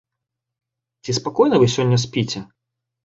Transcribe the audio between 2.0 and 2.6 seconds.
спіце?